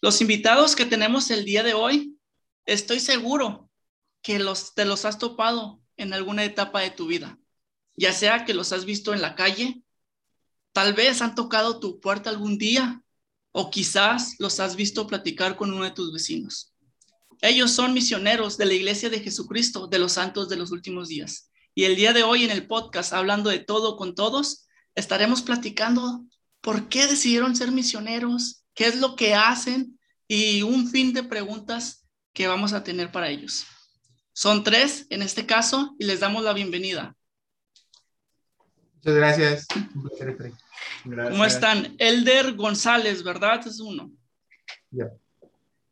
[0.00, 2.16] Los invitados que tenemos el día de hoy,
[2.66, 3.68] estoy seguro
[4.22, 7.38] que los, te los has topado en alguna etapa de tu vida,
[7.96, 9.82] ya sea que los has visto en la calle,
[10.72, 13.02] tal vez han tocado tu puerta algún día
[13.50, 16.72] o quizás los has visto platicar con uno de tus vecinos.
[17.40, 21.50] Ellos son misioneros de la Iglesia de Jesucristo de los Santos de los Últimos Días.
[21.74, 24.67] Y el día de hoy en el podcast, hablando de todo con todos,
[24.98, 26.24] estaremos platicando
[26.60, 32.06] por qué decidieron ser misioneros, qué es lo que hacen y un fin de preguntas
[32.32, 33.66] que vamos a tener para ellos.
[34.32, 37.16] Son tres en este caso y les damos la bienvenida.
[38.94, 39.66] Muchas gracias.
[41.04, 41.94] ¿Cómo están?
[41.98, 43.66] Elder González, ¿verdad?
[43.66, 44.10] Es uno.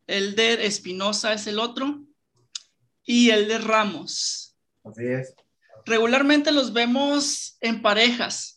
[0.07, 2.03] Elder Espinosa es el otro.
[3.05, 4.57] Y Elder Ramos.
[4.85, 5.35] Así es.
[5.85, 8.56] Regularmente los vemos en parejas,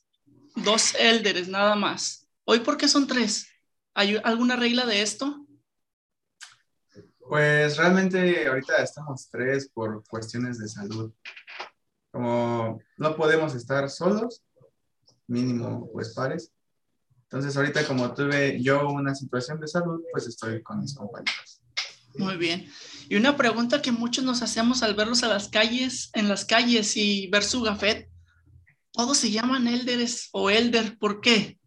[0.56, 2.28] dos Elderes nada más.
[2.46, 3.48] ¿Hoy por qué son tres?
[3.94, 5.46] ¿Hay alguna regla de esto?
[7.20, 11.12] Pues realmente ahorita estamos tres por cuestiones de salud.
[12.12, 14.42] Como no podemos estar solos,
[15.28, 16.52] mínimo pues pares.
[17.24, 21.62] Entonces ahorita como tuve yo una situación de salud, pues estoy con mis compañeros.
[22.16, 22.68] Muy bien.
[23.08, 26.98] Y una pregunta que muchos nos hacemos al verlos a las calles, en las calles
[26.98, 28.09] y ver su gafet,
[28.92, 31.60] todos se llaman Elderes o Elder, ¿por qué?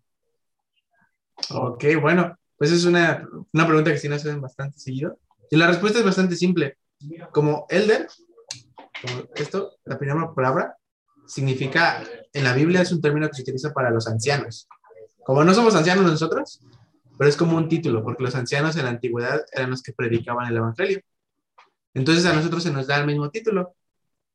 [1.50, 5.18] Ok, bueno, pues es una, una pregunta que sí nos hacen bastante seguido.
[5.50, 6.78] Y la respuesta es bastante simple.
[7.32, 8.08] Como Elder,
[9.02, 10.76] como esto, la primera palabra,
[11.26, 14.68] significa, en la Biblia es un término que se utiliza para los ancianos.
[15.24, 16.60] Como no somos ancianos nosotros,
[17.18, 20.48] pero es como un título, porque los ancianos en la antigüedad eran los que predicaban
[20.48, 21.00] el Evangelio.
[21.94, 23.74] Entonces a nosotros se nos da el mismo título,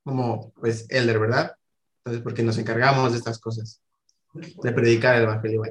[0.04, 1.56] como pues Elder, ¿verdad?
[2.08, 3.82] Entonces, porque nos encargamos de estas cosas,
[4.34, 5.62] de predicar el Evangelio.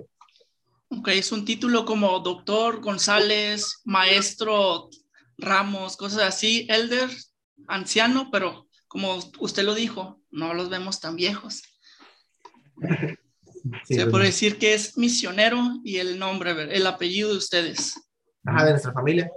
[0.91, 4.91] Ok, es un título como doctor González, maestro
[5.39, 7.09] Ramos, cosas así, Elder,
[7.69, 11.63] anciano, pero como usted lo dijo, no los vemos tan viejos.
[13.85, 17.95] Se puede decir que es misionero y el nombre, el apellido de ustedes.
[18.45, 19.33] Ajá, de nuestra familia.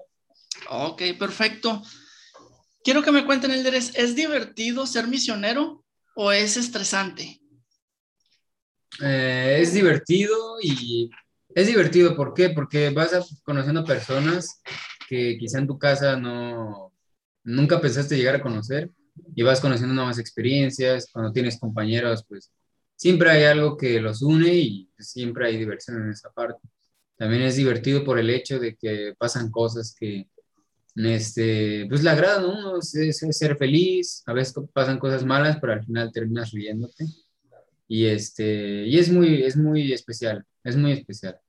[0.70, 1.82] Ok, perfecto.
[2.84, 5.86] Quiero que me cuenten, Elder, ¿es divertido ser misionero
[6.22, 7.40] o es estresante?
[9.02, 11.10] Eh, es divertido y
[11.56, 12.50] es divertido, ¿por qué?
[12.50, 14.62] Porque vas conociendo personas
[15.08, 16.92] que quizá en tu casa no,
[17.46, 18.92] nunca pensaste llegar a conocer
[19.34, 22.52] y vas conociendo nuevas experiencias, cuando tienes compañeros, pues
[22.98, 26.60] siempre hay algo que los une y siempre hay diversión en esa parte.
[27.16, 30.28] También es divertido por el hecho de que pasan cosas que,
[31.06, 35.74] este, pues le agradan a uno, es, ser feliz, a veces pasan cosas malas, pero
[35.74, 37.06] al final terminas riéndote.
[37.88, 41.40] Y, este, y es, muy, es muy especial, es muy especial.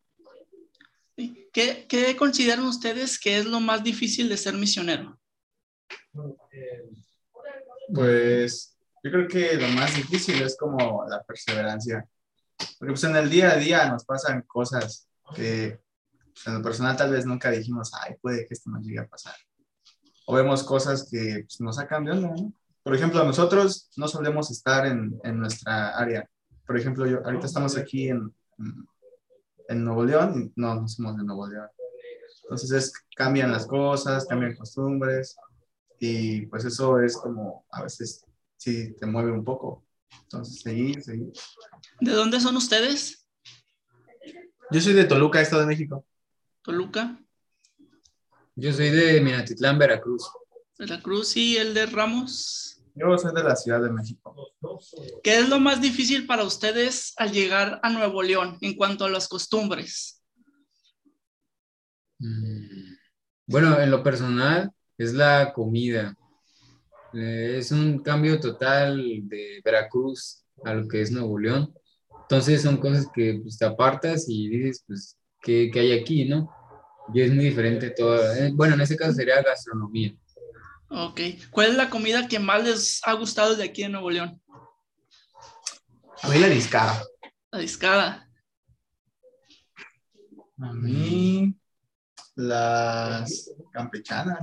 [1.16, 5.18] ¿Qué, ¿Qué consideran ustedes que es lo más difícil de ser misionero?
[7.92, 12.06] Pues yo creo que lo más difícil es como la perseverancia.
[12.78, 15.80] Porque pues en el día a día nos pasan cosas que
[16.32, 19.08] pues, en lo personal tal vez nunca dijimos, ay, puede que esto nos llegue a
[19.08, 19.34] pasar.
[20.26, 22.52] O vemos cosas que pues, nos sacan de onda, ¿no?
[22.82, 26.28] Por ejemplo, nosotros no solemos estar en, en nuestra área.
[26.66, 28.34] Por ejemplo, yo, ahorita estamos aquí en,
[29.68, 31.68] en Nuevo León, no, no somos de Nuevo León.
[32.42, 35.36] Entonces es, cambian las cosas, cambian costumbres
[36.00, 38.24] y pues eso es como a veces
[38.56, 39.84] sí te mueve un poco.
[40.22, 41.32] Entonces seguir, seguir.
[42.00, 43.24] ¿De dónde son ustedes?
[44.72, 46.04] Yo soy de Toluca, Estado de México.
[46.62, 47.18] Toluca.
[48.54, 50.30] Yo soy de Minatitlán, Veracruz.
[50.78, 52.82] Veracruz y el de Ramos.
[52.94, 54.34] Yo soy de la Ciudad de México.
[55.22, 59.10] ¿Qué es lo más difícil para ustedes al llegar a Nuevo León en cuanto a
[59.10, 60.22] las costumbres?
[62.18, 62.94] Mm,
[63.46, 66.14] bueno, en lo personal es la comida.
[67.14, 71.72] Eh, es un cambio total de Veracruz a lo que es Nuevo León.
[72.22, 76.48] Entonces son cosas que pues, te apartas y dices, pues, ¿qué, ¿qué, hay aquí, no?
[77.12, 78.32] Y es muy diferente todo.
[78.34, 80.14] Eh, bueno, en ese caso sería gastronomía.
[80.88, 81.20] Ok.
[81.50, 84.40] ¿Cuál es la comida que más les ha gustado de aquí en Nuevo León?
[86.22, 87.02] A mí la discada.
[87.50, 88.28] La discada.
[90.58, 91.54] A mí
[92.34, 94.40] las campechanas.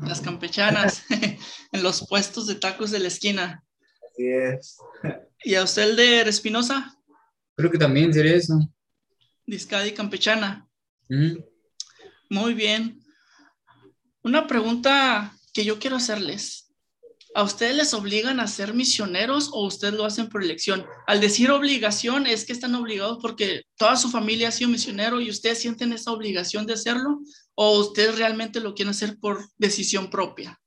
[0.00, 1.04] Las campechanas
[1.72, 3.64] en los puestos de tacos de la esquina.
[4.10, 4.78] Así es.
[5.44, 6.98] ¿Y a usted el de Espinosa?
[7.56, 8.58] Creo que también sería eso.
[9.46, 10.65] Discada y campechana.
[11.08, 13.00] Muy bien.
[14.22, 16.66] Una pregunta que yo quiero hacerles.
[17.34, 20.86] ¿A ustedes les obligan a ser misioneros o ustedes lo hacen por elección?
[21.06, 25.28] Al decir obligación es que están obligados porque toda su familia ha sido misionero y
[25.28, 27.20] ustedes sienten esa obligación de hacerlo
[27.54, 30.58] o ustedes realmente lo quieren hacer por decisión propia.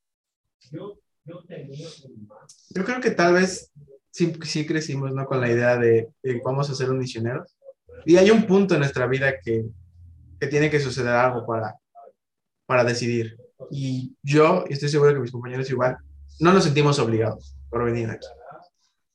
[2.70, 3.72] Yo creo que tal vez
[4.12, 5.26] sí, sí crecimos ¿no?
[5.26, 7.44] con la idea de, de vamos a ser un misionero.
[8.06, 9.66] Y hay un punto en nuestra vida que,
[10.40, 11.76] que tiene que suceder algo para,
[12.66, 13.38] para decidir.
[13.72, 15.98] Y yo, y estoy seguro que mis compañeros igual,
[16.40, 18.28] no nos sentimos obligados por venir aquí.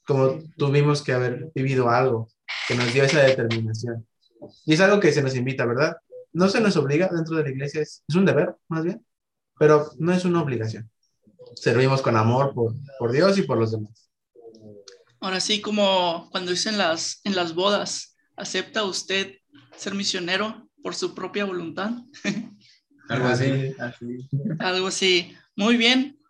[0.07, 2.29] Como tuvimos que haber vivido algo
[2.69, 4.07] que nos dio esa determinación.
[4.67, 5.97] Y es algo que se nos invita, ¿verdad?
[6.33, 9.05] No se nos obliga dentro de la iglesia, es, un deber, más bien,
[9.59, 10.91] pero no es una obligación.
[11.55, 14.11] Servimos con amor por, por Dios y por los demás.
[15.21, 19.37] Ahora sí, como cuando dicen las, en las bodas, ¿acepta usted
[19.77, 21.93] ser misionero por su propia voluntad?
[23.09, 23.75] Algo así.
[24.59, 25.35] Algo así.
[25.57, 26.21] Muy bien.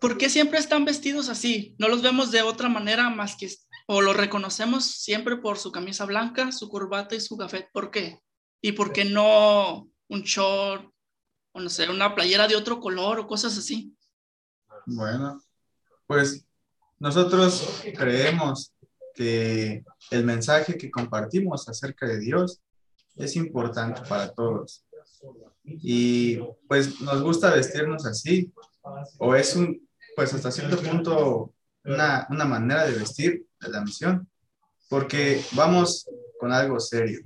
[0.00, 1.76] ¿Por qué siempre están vestidos así?
[1.78, 3.50] No los vemos de otra manera más que,
[3.86, 7.68] o los reconocemos siempre por su camisa blanca, su corbata y su café.
[7.74, 8.20] ¿Por qué?
[8.62, 10.90] ¿Y por qué no un short
[11.52, 13.94] o no sé, una playera de otro color o cosas así?
[14.86, 15.42] Bueno,
[16.06, 16.46] pues
[16.98, 18.72] nosotros creemos
[19.14, 22.62] que el mensaje que compartimos acerca de Dios
[23.16, 24.84] es importante para todos.
[25.64, 26.38] Y
[26.68, 28.52] pues nos gusta vestirnos así,
[29.18, 34.28] o es un, pues hasta cierto punto, una, una manera de vestir de la misión,
[34.88, 36.08] porque vamos
[36.38, 37.20] con algo serio.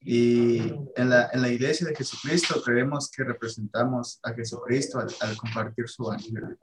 [0.00, 0.58] Y
[0.96, 5.88] en la, en la iglesia de Jesucristo creemos que representamos a Jesucristo al, al compartir
[5.88, 6.56] su evangelio.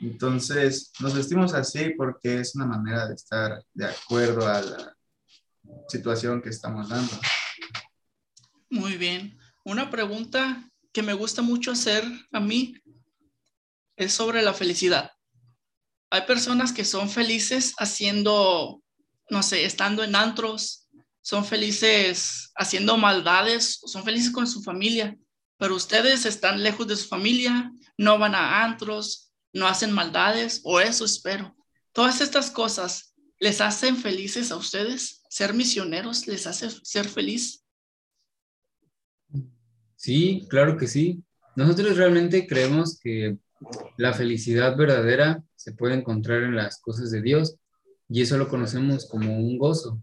[0.00, 4.96] Entonces, nos vestimos así porque es una manera de estar de acuerdo a la
[5.88, 7.12] situación que estamos dando.
[8.70, 9.38] Muy bien.
[9.64, 12.74] Una pregunta que me gusta mucho hacer a mí
[13.96, 15.12] es sobre la felicidad.
[16.10, 18.82] Hay personas que son felices haciendo,
[19.30, 20.88] no sé, estando en antros,
[21.22, 25.16] son felices haciendo maldades, son felices con su familia,
[25.56, 30.80] pero ustedes están lejos de su familia, no van a antros, no hacen maldades, o
[30.80, 31.54] eso espero.
[31.92, 35.21] Todas estas cosas les hacen felices a ustedes.
[35.32, 37.64] Ser misioneros les hace ser feliz.
[39.96, 41.24] Sí, claro que sí.
[41.56, 43.38] Nosotros realmente creemos que
[43.96, 47.56] la felicidad verdadera se puede encontrar en las cosas de Dios
[48.10, 50.02] y eso lo conocemos como un gozo.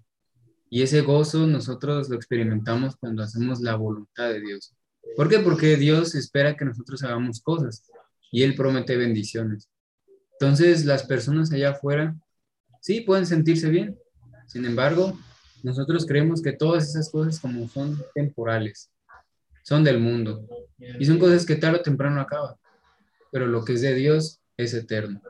[0.68, 4.74] Y ese gozo nosotros lo experimentamos cuando hacemos la voluntad de Dios.
[5.16, 5.38] ¿Por qué?
[5.38, 7.84] Porque Dios espera que nosotros hagamos cosas
[8.32, 9.70] y Él promete bendiciones.
[10.40, 12.16] Entonces las personas allá afuera
[12.82, 13.96] sí pueden sentirse bien.
[14.50, 15.18] Sin embargo,
[15.62, 18.90] nosotros creemos que todas esas cosas como son temporales
[19.62, 20.48] son del mundo.
[21.00, 22.56] Y son cosas que tarde o temprano acaban.
[23.32, 25.22] Pero lo que es de Dios es eterno.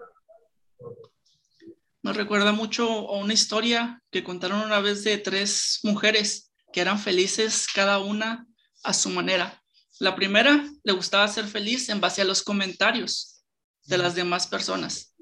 [2.01, 6.98] Me recuerda mucho a una historia que contaron una vez de tres mujeres que eran
[6.98, 8.48] felices cada una
[8.83, 9.62] a su manera.
[10.00, 13.44] La primera le gustaba ser feliz en base a los comentarios
[13.83, 15.13] de las demás personas.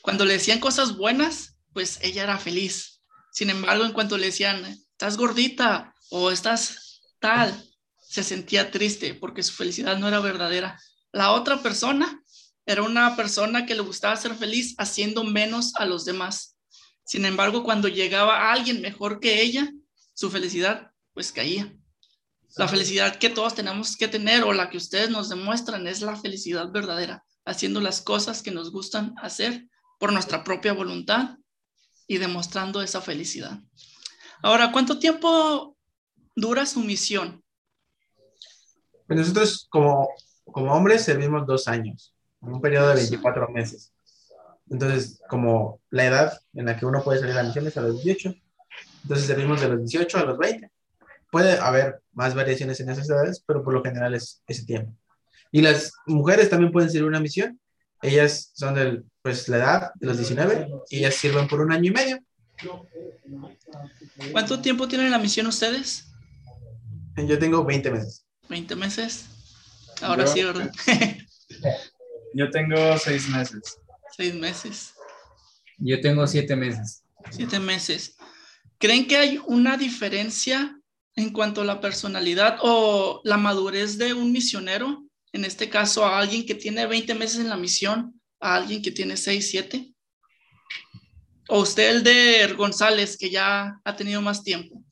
[0.00, 2.91] Cuando le decían cosas buenas, pues ella era feliz.
[3.32, 7.50] Sin embargo, en cuanto le decían, estás gordita o estás tal,
[7.98, 10.78] se sentía triste porque su felicidad no era verdadera.
[11.12, 12.22] La otra persona
[12.66, 16.58] era una persona que le gustaba ser feliz haciendo menos a los demás.
[17.06, 19.72] Sin embargo, cuando llegaba alguien mejor que ella,
[20.12, 21.74] su felicidad pues caía.
[22.56, 26.16] La felicidad que todos tenemos que tener o la que ustedes nos demuestran es la
[26.16, 29.66] felicidad verdadera, haciendo las cosas que nos gustan hacer
[29.98, 31.38] por nuestra propia voluntad
[32.06, 33.58] y demostrando esa felicidad.
[34.42, 35.76] Ahora, ¿cuánto tiempo
[36.34, 37.42] dura su misión?
[39.06, 40.08] Pues nosotros como,
[40.44, 43.92] como hombres servimos dos años, en un periodo de 24 meses.
[44.70, 48.34] Entonces, como la edad en la que uno puede salir a misiones a los 18,
[49.02, 50.70] entonces servimos de los 18 a los 20.
[51.30, 54.96] Puede haber más variaciones en esas edades, pero por lo general es ese tiempo.
[55.50, 57.60] Y las mujeres también pueden servir una misión.
[58.02, 61.90] Ellas son de pues, la edad de los 19 y ellas sirven por un año
[61.90, 62.18] y medio.
[64.32, 66.08] ¿Cuánto tiempo tienen la misión ustedes?
[67.16, 68.26] Yo tengo 20 meses.
[68.48, 69.26] 20 meses.
[70.00, 70.70] Ahora sí, ¿verdad?
[72.34, 73.78] yo tengo seis meses.
[74.16, 74.94] Seis meses.
[75.78, 77.04] Yo tengo siete meses.
[77.30, 78.16] Siete meses.
[78.78, 80.76] ¿Creen que hay una diferencia
[81.14, 85.04] en cuanto a la personalidad o la madurez de un misionero?
[85.32, 88.90] En este caso, a alguien que tiene 20 meses en la misión, a alguien que
[88.90, 89.94] tiene 6, 7.
[91.48, 94.82] O usted, el de González, que ya ha tenido más tiempo.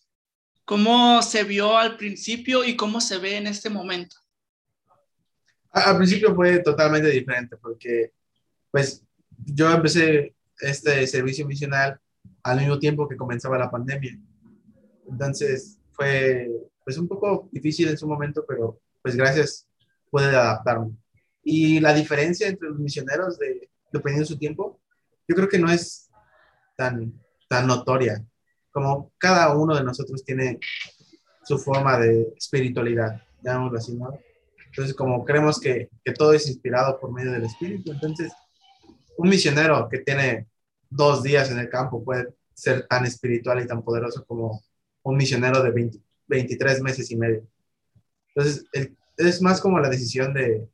[0.64, 4.16] ¿Cómo se vio al principio y cómo se ve en este momento?
[5.72, 8.12] Al principio fue totalmente diferente porque
[8.70, 9.04] pues
[9.46, 11.98] yo empecé este servicio misional
[12.42, 14.18] al mismo tiempo que comenzaba la pandemia.
[15.08, 16.48] Entonces fue
[16.84, 19.66] pues un poco difícil en su momento, pero pues gracias
[20.10, 20.90] pude adaptarme.
[21.42, 24.80] Y la diferencia entre los misioneros de, dependiendo de su tiempo,
[25.26, 26.10] yo creo que no es
[26.76, 27.12] tan,
[27.48, 28.24] tan notoria,
[28.70, 30.58] como cada uno de nosotros tiene
[31.44, 34.18] su forma de espiritualidad, llamémoslo así, ¿no?
[34.66, 38.32] Entonces, como creemos que, que todo es inspirado por medio del Espíritu, entonces
[39.16, 40.48] un misionero que tiene
[40.88, 44.62] dos días en el campo puede ser tan espiritual y tan poderoso como
[45.02, 45.98] un misionero de 20,
[46.28, 47.46] 23 meses y medio.
[48.28, 48.64] Entonces,
[49.20, 50.68] es más como la decisión de,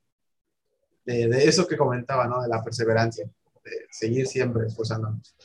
[1.04, 2.42] de, de, eso que comentaba, ¿no?
[2.42, 3.28] De la perseverancia,
[3.64, 5.36] de seguir siempre esforzándonos.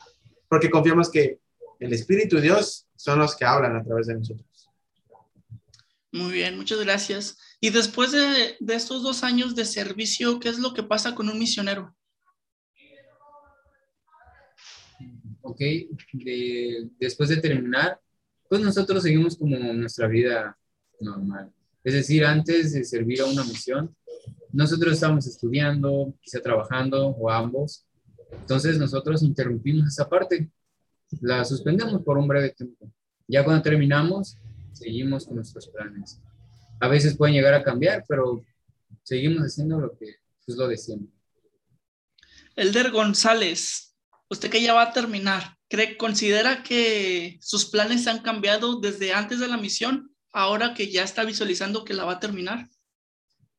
[0.48, 1.40] Porque confiamos que
[1.80, 4.48] el Espíritu y Dios son los que hablan a través de nosotros.
[6.12, 7.38] Muy bien, muchas gracias.
[7.60, 11.30] Y después de, de estos dos años de servicio, ¿qué es lo que pasa con
[11.30, 11.96] un misionero?
[15.42, 15.60] ok,
[16.14, 18.00] de, después de terminar,
[18.50, 20.58] pues nosotros seguimos como nuestra vida
[21.00, 21.52] normal.
[21.84, 23.96] Es decir, antes de servir a una misión,
[24.52, 27.86] nosotros estábamos estudiando, quizá trabajando o ambos.
[28.32, 30.50] Entonces nosotros interrumpimos esa parte,
[31.22, 32.92] la suspendemos por un breve tiempo.
[33.28, 34.38] Ya cuando terminamos,
[34.74, 36.20] seguimos con nuestros planes.
[36.80, 38.44] A veces pueden llegar a cambiar, pero
[39.04, 40.16] seguimos haciendo lo que
[40.48, 41.10] es lo de siempre.
[42.56, 43.96] Elder González,
[44.30, 49.40] usted que ya va a terminar, ¿cree, considera que sus planes han cambiado desde antes
[49.40, 52.70] de la misión, ahora que ya está visualizando que la va a terminar?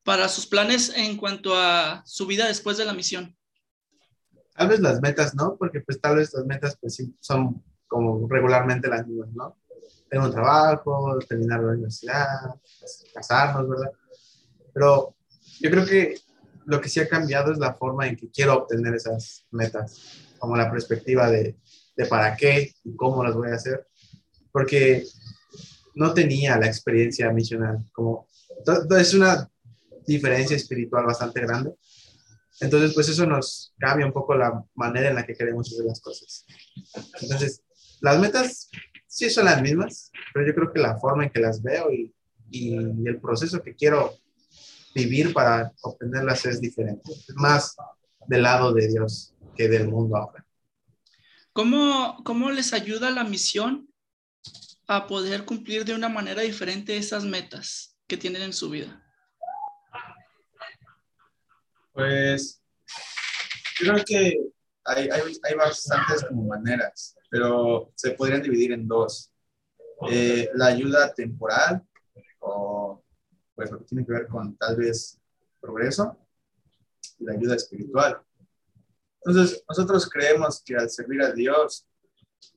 [0.05, 3.37] Para sus planes en cuanto a su vida después de la misión.
[4.55, 5.57] Tal vez las metas, ¿no?
[5.57, 9.57] Porque pues tal vez las metas pues sí son como regularmente las mismas, ¿no?
[10.09, 13.93] Tener un trabajo, terminar la universidad, pues, casarnos, ¿verdad?
[14.75, 15.15] Pero
[15.61, 16.17] yo creo que
[16.65, 20.01] lo que sí ha cambiado es la forma en que quiero obtener esas metas
[20.39, 21.57] como la perspectiva de,
[21.97, 23.87] de para qué y cómo las voy a hacer,
[24.51, 25.05] porque
[25.95, 28.29] no tenía la experiencia misional, como
[28.99, 29.49] es una
[30.07, 31.73] diferencia espiritual bastante grande.
[32.61, 36.01] Entonces, pues eso nos cambia un poco la manera en la que queremos hacer las
[36.01, 36.47] cosas.
[37.21, 37.63] Entonces,
[38.01, 38.69] las metas
[39.07, 42.15] sí son las mismas, pero yo creo que la forma en que las veo y,
[42.51, 44.17] y el proceso que quiero
[44.95, 47.11] vivir para obtenerlas es diferente.
[47.35, 47.75] Más
[48.27, 50.47] del lado de Dios que del mundo ahora.
[51.53, 53.92] ¿Cómo, ¿Cómo les ayuda la misión
[54.97, 59.03] a poder cumplir de una manera diferente esas metas que tienen en su vida?
[61.93, 62.63] Pues
[63.79, 64.39] creo que
[64.85, 69.33] hay, hay, hay bastantes maneras, pero se podrían dividir en dos.
[70.11, 71.83] Eh, la ayuda temporal
[72.41, 73.05] o
[73.55, 75.21] pues lo que tiene que ver con tal vez
[75.61, 76.19] progreso
[77.19, 78.21] y la ayuda espiritual.
[79.25, 81.87] Entonces, nosotros creemos que al servir a Dios,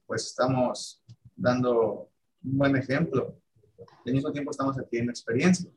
[0.07, 1.03] pues estamos
[1.35, 2.09] dando
[2.45, 3.37] un buen ejemplo.
[4.05, 5.69] Al mismo tiempo estamos adquiriendo experiencia.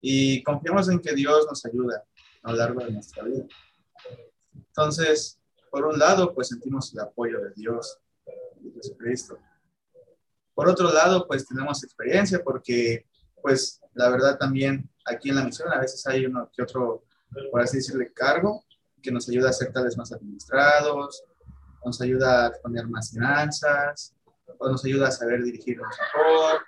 [0.00, 2.04] Y confiamos en que Dios nos ayuda
[2.42, 3.44] a lo largo de nuestra vida.
[4.54, 5.38] Entonces,
[5.70, 7.98] por un lado, pues sentimos el apoyo de Dios,
[8.60, 9.38] de Jesucristo.
[10.54, 13.06] Por otro lado, pues tenemos experiencia porque,
[13.42, 17.04] pues, la verdad también aquí en la misión a veces hay uno que otro,
[17.50, 18.64] por así decirle, cargo
[19.02, 21.24] que nos ayuda a ser tal vez más administrados,
[21.84, 24.13] nos ayuda a poner más finanzas,
[24.60, 26.64] nos ayuda a saber dirigirnos mejor,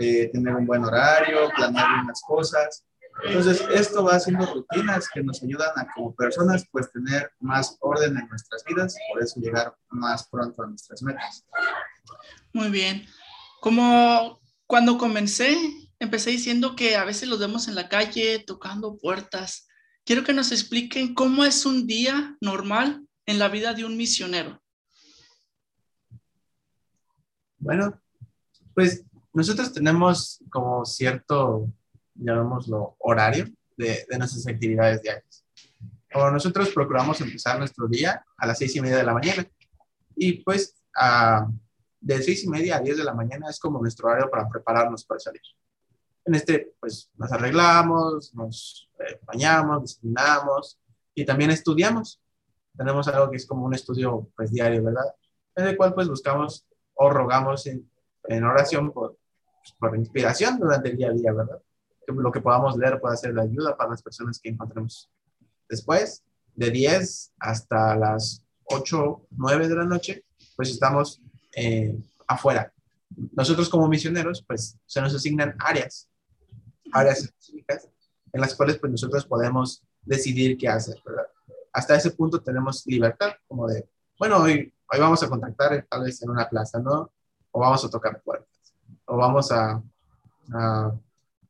[0.00, 2.84] eh, tener un buen horario, planear bien las cosas.
[3.24, 8.16] Entonces, esto va haciendo rutinas que nos ayudan a como personas, pues tener más orden
[8.16, 11.44] en nuestras vidas por eso llegar más pronto a nuestras metas.
[12.52, 13.06] Muy bien.
[13.60, 15.54] Como cuando comencé,
[15.98, 19.66] empecé diciendo que a veces los vemos en la calle tocando puertas
[20.04, 24.60] quiero que nos expliquen cómo es un día normal en la vida de un misionero.
[27.60, 28.00] Bueno,
[28.74, 31.68] pues nosotros tenemos como cierto,
[32.14, 35.44] llamémoslo, horario de, de nuestras actividades diarias.
[36.14, 39.46] O nosotros procuramos empezar nuestro día a las seis y media de la mañana.
[40.16, 41.46] Y pues a,
[42.00, 45.04] de seis y media a diez de la mañana es como nuestro horario para prepararnos
[45.04, 45.42] para salir.
[46.24, 50.80] En este, pues nos arreglamos, nos eh, bañamos, desayunamos
[51.14, 52.20] y también estudiamos.
[52.76, 55.14] Tenemos algo que es como un estudio pues diario, ¿verdad?
[55.54, 56.66] En el cual pues buscamos
[57.02, 57.90] o rogamos en,
[58.24, 59.16] en oración por,
[59.78, 61.60] por inspiración durante el día a día, ¿verdad?
[62.06, 65.10] Que lo que podamos leer pueda ser de ayuda para las personas que encontremos.
[65.68, 66.22] Después,
[66.54, 70.24] de 10 hasta las 8, 9 de la noche,
[70.56, 71.22] pues estamos
[71.56, 72.72] eh, afuera.
[73.32, 76.06] Nosotros como misioneros, pues se nos asignan áreas
[76.92, 77.88] áreas específicas
[78.32, 81.26] en las cuales pues nosotros podemos decidir qué hacer, ¿verdad?
[81.72, 83.88] hasta ese punto tenemos libertad, como de,
[84.18, 87.12] bueno, hoy, hoy vamos a contactar tal vez en una plaza, ¿no?
[87.52, 88.74] O vamos a tocar puertas,
[89.06, 89.82] o vamos a,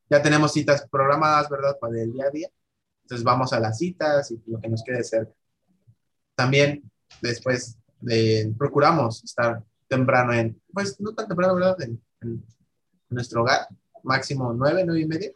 [0.09, 1.79] ya tenemos citas programadas, ¿verdad?
[1.81, 2.49] Para el día a día.
[3.03, 5.33] Entonces vamos a las citas y lo que nos quede cerca.
[6.35, 11.81] También después de, procuramos estar temprano en, pues no tan temprano, ¿verdad?
[11.83, 12.45] En, en
[13.09, 13.67] nuestro hogar,
[14.03, 15.33] máximo nueve, nueve y media,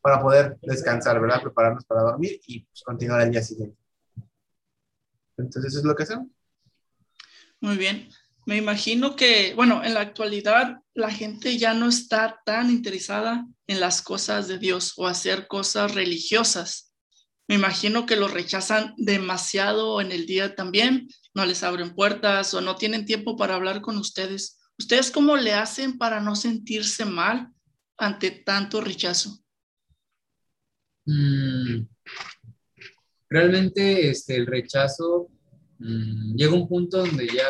[0.00, 1.42] para poder descansar, ¿verdad?
[1.42, 3.76] Prepararnos para dormir y pues, continuar el día siguiente.
[5.36, 6.28] Entonces, eso es lo que hacemos.
[7.62, 8.08] Muy bien.
[8.44, 13.78] Me imagino que, bueno, en la actualidad la gente ya no está tan interesada en
[13.78, 16.92] las cosas de Dios o hacer cosas religiosas.
[17.46, 22.60] Me imagino que lo rechazan demasiado en el día también, no les abren puertas o
[22.60, 24.58] no tienen tiempo para hablar con ustedes.
[24.76, 27.48] ¿Ustedes cómo le hacen para no sentirse mal
[27.96, 29.38] ante tanto rechazo?
[31.04, 31.86] Mm,
[33.30, 35.30] realmente este, el rechazo
[35.82, 37.48] mm, llega un punto donde ya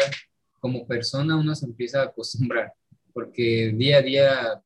[0.60, 2.72] como persona uno se empieza a acostumbrar,
[3.12, 4.62] porque día a día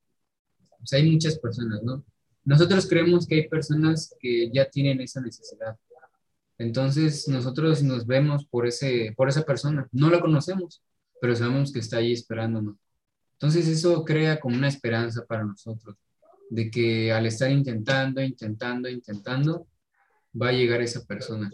[0.79, 2.05] pues, hay muchas personas, ¿no?
[2.45, 5.77] Nosotros creemos que hay personas que ya tienen esa necesidad.
[6.59, 9.89] Entonces nosotros nos vemos por, ese, por esa persona.
[9.91, 10.83] No la conocemos,
[11.21, 12.77] pero sabemos que está ahí esperándonos.
[13.33, 15.97] Entonces eso crea como una esperanza para nosotros,
[16.49, 19.67] de que al estar intentando, intentando, intentando,
[20.41, 21.51] va a llegar esa persona.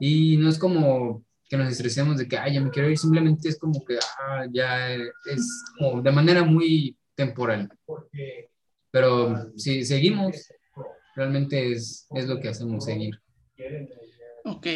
[0.00, 3.48] Y no es como que nos estresemos de que, ay, ya me quiero ir, simplemente
[3.48, 7.68] es como que, ah, ya es como de manera muy temporal.
[8.90, 10.36] Pero si seguimos,
[11.16, 13.18] realmente es, es lo que hacemos, seguir.
[14.44, 14.66] Ok.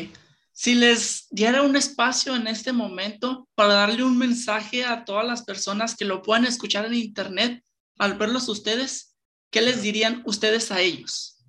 [0.53, 5.45] Si les diera un espacio en este momento para darle un mensaje a todas las
[5.45, 7.63] personas que lo puedan escuchar en internet
[7.99, 9.15] al verlos ustedes,
[9.51, 11.45] ¿qué les dirían ustedes a ellos?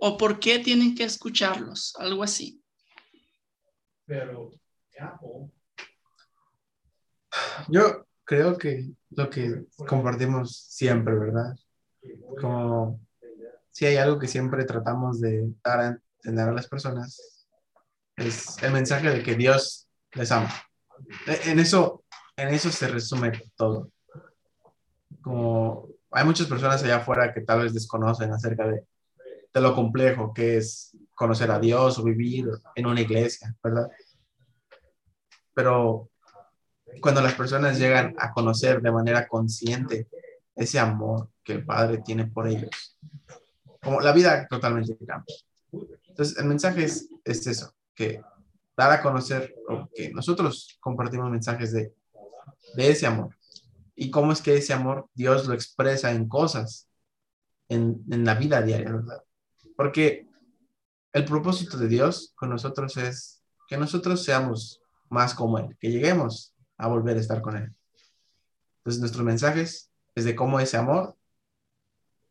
[0.00, 1.94] ¿O por qué tienen que escucharlos?
[1.98, 2.61] Algo así.
[4.12, 4.50] Pero,
[7.68, 11.56] yo creo que lo que compartimos siempre, ¿verdad?
[12.38, 13.00] Como
[13.70, 17.48] si hay algo que siempre tratamos de dar a entender a las personas,
[18.14, 20.52] es el mensaje de que Dios les ama.
[21.26, 22.04] E, en eso,
[22.36, 23.90] en eso se resume todo.
[25.22, 28.84] Como hay muchas personas allá afuera que tal vez desconocen acerca de,
[29.54, 33.88] de lo complejo que es conocer a Dios o vivir en una iglesia, ¿verdad?
[35.54, 36.10] Pero
[37.00, 40.08] cuando las personas llegan a conocer de manera consciente
[40.54, 42.98] ese amor que el Padre tiene por ellos,
[43.82, 45.34] como la vida totalmente cambia.
[46.08, 48.20] Entonces, el mensaje es, es eso, que
[48.76, 51.94] dar a conocer o que nosotros compartimos mensajes de,
[52.74, 53.34] de ese amor.
[53.94, 56.88] Y cómo es que ese amor Dios lo expresa en cosas,
[57.68, 59.22] en, en la vida diaria, ¿verdad?
[59.76, 60.28] Porque
[61.12, 64.81] el propósito de Dios con nosotros es que nosotros seamos
[65.12, 67.72] más como Él, que lleguemos a volver a estar con Él.
[68.78, 71.16] Entonces, nuestros mensajes es de cómo ese amor,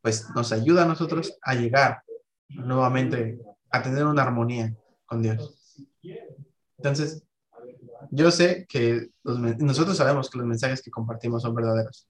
[0.02, 2.02] pues nos ayuda a nosotros a llegar
[2.50, 3.40] nuevamente
[3.70, 5.56] a tener una armonía con Dios.
[6.78, 7.24] Entonces,
[8.10, 12.08] yo sé que nosotros sabemos que los mensajes que compartimos son verdaderos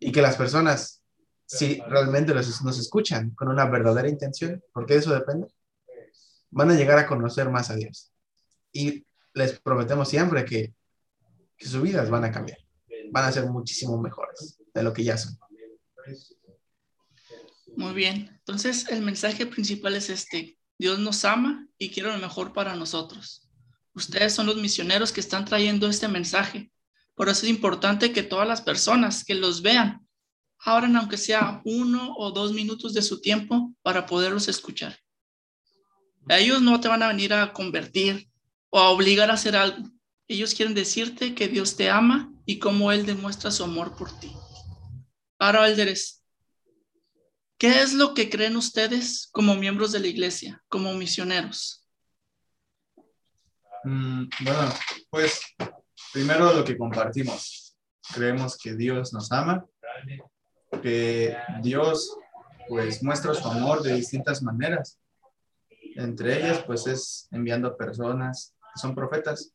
[0.00, 1.02] y que las personas,
[1.44, 5.48] si realmente nos escuchan con una verdadera intención, porque eso depende,
[6.50, 8.10] van a llegar a conocer más a Dios.
[8.72, 10.74] Y les prometemos siempre que,
[11.58, 12.58] sus vidas van a cambiar,
[13.10, 15.38] van a ser muchísimo mejores de lo que ya son.
[17.76, 22.54] Muy bien, entonces el mensaje principal es este, Dios nos ama y quiere lo mejor
[22.54, 23.46] para nosotros.
[23.92, 26.72] Ustedes son los misioneros que están trayendo este mensaje.
[27.14, 30.06] Por eso es importante que todas las personas que los vean
[30.64, 34.98] abran aunque sea uno o dos minutos de su tiempo para poderlos escuchar.
[36.28, 38.29] Ellos no te van a venir a convertir
[38.70, 39.88] o a obligar a hacer algo.
[40.28, 44.32] Ellos quieren decirte que Dios te ama y cómo Él demuestra su amor por ti.
[45.38, 46.20] Ahora, Elderes,
[47.60, 51.86] ¿Qué es lo que creen ustedes como miembros de la iglesia, como misioneros?
[53.84, 54.72] Mm, bueno,
[55.10, 55.42] pues
[56.10, 57.76] primero lo que compartimos.
[58.14, 59.62] Creemos que Dios nos ama,
[60.82, 62.16] que Dios
[62.66, 64.98] pues muestra su amor de distintas maneras.
[65.96, 69.52] Entre ellas pues es enviando personas son profetas.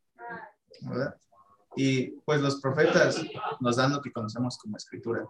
[1.75, 3.21] Y pues los profetas
[3.60, 5.25] nos dan lo que conocemos como escritura.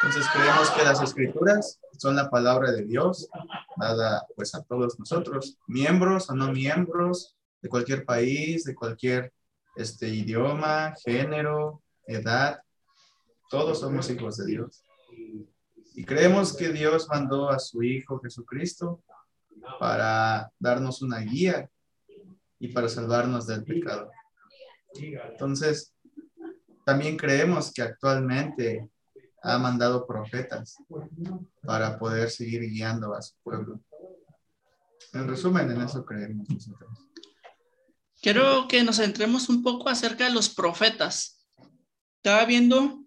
[0.00, 3.28] Entonces creemos que las escrituras son la palabra de Dios,
[3.76, 9.32] dada pues a todos nosotros, miembros o no miembros de cualquier país, de cualquier
[9.76, 12.62] este, idioma, género, edad,
[13.50, 14.84] todos somos hijos de Dios.
[15.94, 19.02] Y creemos que Dios mandó a su Hijo Jesucristo
[19.80, 21.68] para darnos una guía
[22.58, 24.10] y para salvarnos del pecado.
[24.94, 25.94] Entonces,
[26.84, 28.88] también creemos que actualmente
[29.42, 30.76] ha mandado profetas
[31.62, 33.80] para poder seguir guiando a su pueblo.
[35.12, 36.90] En resumen, en eso creemos nosotros.
[38.20, 41.46] Quiero que nos centremos un poco acerca de los profetas.
[42.16, 43.04] Estaba viendo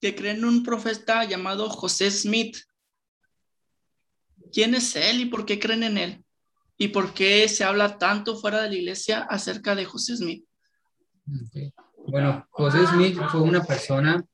[0.00, 2.58] que creen un profeta llamado José Smith.
[4.52, 6.24] ¿Quién es él y por qué creen en él?
[6.80, 10.46] ¿Y por qué se habla tanto fuera de la iglesia acerca de José Smith?
[12.06, 14.24] Bueno, José Smith fue una persona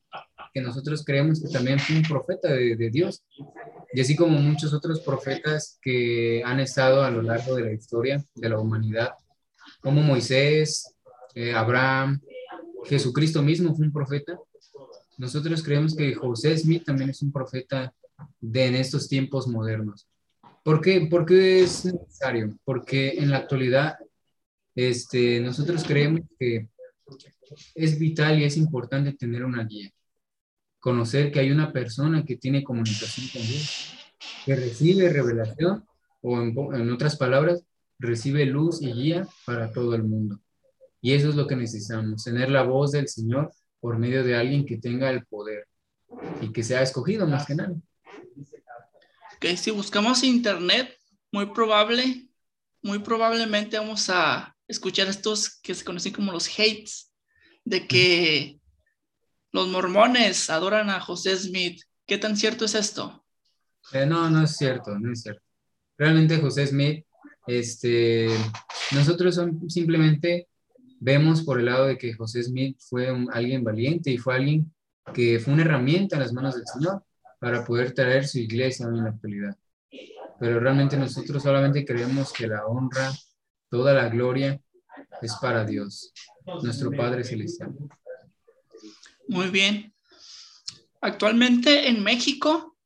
[0.55, 3.25] que nosotros creemos que también fue un profeta de, de, Dios.
[3.93, 8.25] Y así como muchos otros profetas que han estado a lo largo de la historia
[8.37, 9.15] de la humanidad,
[9.81, 10.95] como Moisés,
[11.35, 12.21] eh, Abraham,
[12.85, 14.39] Jesucristo mismo fue un profeta.
[15.19, 17.93] Nosotros creemos que José Smith también es un profeta
[18.41, 20.07] de en estos tiempos modernos.
[20.67, 21.07] ¿Por qué?
[21.09, 23.99] Porque es necesario, porque en la actualidad
[24.75, 26.69] este, nosotros creemos que
[27.77, 29.93] es vital y es importante tener una guía.
[30.81, 33.95] Conocer que hay una persona que tiene comunicación con Dios,
[34.45, 35.85] que recibe revelación
[36.21, 37.63] o en otras palabras,
[38.01, 40.41] recibe luz y guía para todo el mundo.
[41.01, 44.67] Y eso es lo que necesitamos, tener la voz del Señor por medio de alguien
[44.67, 45.69] que tenga el poder
[46.41, 47.77] y que sea escogido más que nada.
[49.55, 50.97] Si buscamos internet,
[51.31, 52.29] muy probable,
[52.83, 57.13] muy probablemente vamos a escuchar estos que se conocen como los hates,
[57.65, 58.61] de que
[59.53, 61.81] los mormones adoran a José Smith.
[62.07, 63.25] ¿Qué tan cierto es esto?
[63.93, 65.43] Eh, no, no es cierto, no es cierto.
[65.97, 67.05] Realmente José Smith
[67.47, 68.29] este,
[68.93, 70.49] nosotros simplemente
[70.99, 74.75] vemos por el lado de que José Smith fue alguien valiente y fue alguien
[75.15, 77.05] que fue una herramienta en las manos del Señor
[77.47, 79.57] para poder traer su iglesia en la actualidad.
[80.41, 83.13] Pero realmente nosotros solamente creemos que la honra,
[83.71, 84.61] toda la gloria
[85.23, 86.13] es para Dios,
[86.61, 87.73] nuestro Padre Celestial.
[89.29, 89.95] Muy bien.
[91.01, 92.77] Actualmente en México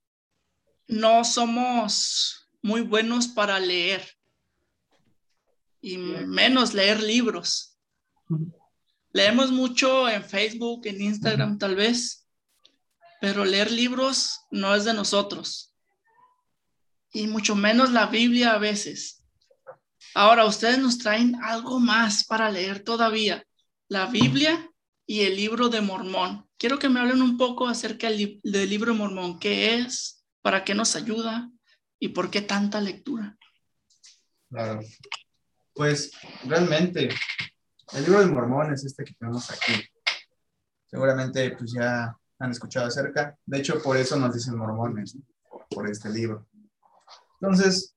[0.88, 4.06] no somos muy buenos para leer
[5.80, 7.78] y menos leer libros.
[9.14, 12.19] Leemos mucho en Facebook, en Instagram tal vez,
[13.20, 15.74] pero leer libros no es de nosotros.
[17.12, 19.22] Y mucho menos la Biblia a veces.
[20.14, 23.44] Ahora, ustedes nos traen algo más para leer todavía.
[23.88, 24.70] La Biblia
[25.06, 26.48] y el libro de Mormón.
[26.56, 29.38] Quiero que me hablen un poco acerca del, libro de Mormón.
[29.38, 30.24] ¿Qué es?
[30.40, 31.50] ¿Para qué nos ayuda?
[31.98, 33.36] ¿Y por qué tanta lectura?
[34.48, 34.80] Claro.
[35.74, 36.12] Pues
[36.44, 37.10] realmente,
[37.92, 39.84] el libro de Mormón es este que tenemos aquí.
[40.86, 43.38] Seguramente pues ya han escuchado acerca.
[43.46, 45.16] De hecho, por eso nos dicen mormones,
[45.70, 46.46] por este libro.
[47.40, 47.94] Entonces,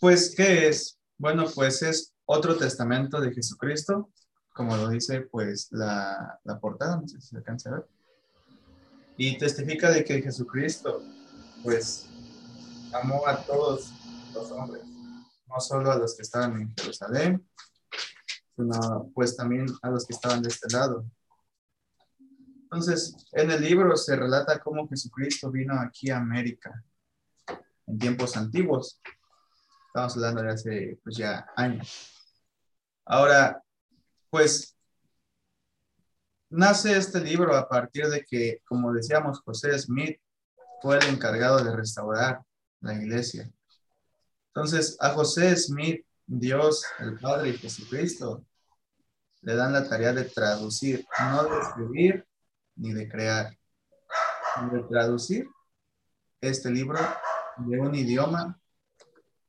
[0.00, 0.98] pues, ¿qué es?
[1.16, 4.10] Bueno, pues es otro testamento de Jesucristo,
[4.52, 7.86] como lo dice pues la, la portada, no sé si se alcanza a ver.
[9.16, 11.02] Y testifica de que Jesucristo,
[11.62, 12.08] pues,
[12.92, 13.92] amó a todos
[14.34, 14.94] los hombres
[15.54, 17.48] no solo a los que estaban en Jerusalén,
[18.56, 21.04] sino pues también a los que estaban de este lado.
[22.74, 26.82] Entonces, en el libro se relata cómo Jesucristo vino aquí a América
[27.86, 29.00] en tiempos antiguos.
[29.86, 32.20] Estamos hablando de hace pues ya años.
[33.04, 33.62] Ahora,
[34.28, 34.76] pues
[36.50, 40.20] nace este libro a partir de que, como decíamos, José Smith
[40.82, 42.42] fue el encargado de restaurar
[42.80, 43.48] la iglesia.
[44.48, 48.44] Entonces, a José Smith, Dios, el Padre y Jesucristo,
[49.42, 52.26] le dan la tarea de traducir, no de escribir
[52.76, 53.56] ni de crear,
[54.72, 55.48] de traducir
[56.40, 56.98] este libro
[57.58, 58.60] de un idioma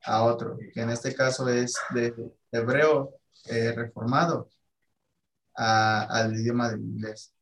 [0.03, 2.13] a otro, que en este caso es de
[2.51, 4.49] hebreo eh, reformado
[5.55, 7.33] al idioma del inglés.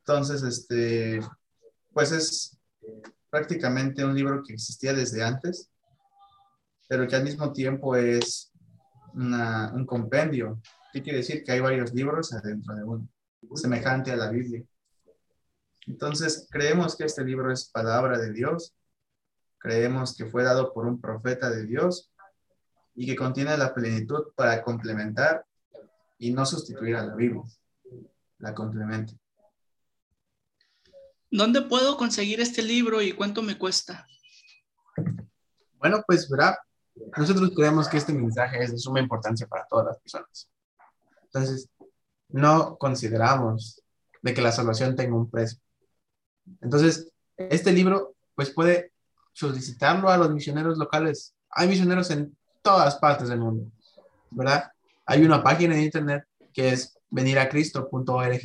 [0.00, 1.20] Entonces, este,
[1.92, 2.58] pues es
[3.28, 5.70] prácticamente un libro que existía desde antes,
[6.88, 8.52] pero que al mismo tiempo es
[9.14, 10.60] un compendio.
[10.92, 11.44] ¿Qué quiere decir?
[11.44, 13.08] Que hay varios libros adentro de uno,
[13.54, 14.64] semejante a la Biblia.
[15.86, 18.74] Entonces, creemos que este libro es palabra de Dios,
[19.58, 22.10] creemos que fue dado por un profeta de Dios
[22.94, 25.44] y que contiene la plenitud para complementar
[26.18, 27.42] y no sustituir a la Biblia,
[28.38, 29.14] la complementa.
[31.30, 34.06] ¿Dónde puedo conseguir este libro y cuánto me cuesta?
[35.78, 36.58] Bueno, pues verá,
[37.16, 40.50] nosotros creemos que este mensaje es de suma importancia para todas las personas.
[41.22, 41.70] Entonces,
[42.32, 43.82] no consideramos
[44.22, 45.58] de que la salvación tenga un precio.
[46.60, 48.92] Entonces, este libro, pues puede
[49.32, 53.70] solicitarlo a los misioneros locales hay misioneros en todas partes del mundo,
[54.30, 54.70] ¿verdad?
[55.06, 58.40] Hay una página en internet que es veniracristo.org.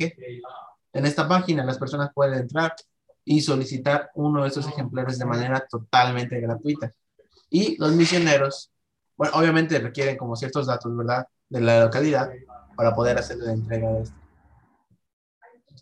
[0.92, 2.74] En esta página las personas pueden entrar
[3.24, 6.92] y solicitar uno de esos ejemplares de manera totalmente gratuita.
[7.48, 8.72] Y los misioneros,
[9.16, 11.26] bueno, obviamente requieren como ciertos datos, ¿verdad?
[11.48, 12.30] De la localidad
[12.76, 14.16] para poder hacer la entrega de esto.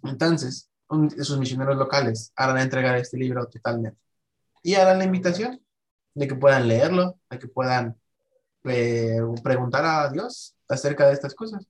[0.05, 0.71] Entonces,
[1.17, 3.99] esos misioneros locales harán la entrega de este libro totalmente.
[4.63, 5.61] Y harán la invitación
[6.15, 7.99] de que puedan leerlo, de que puedan
[8.65, 11.67] eh, preguntar a Dios acerca de estas cosas.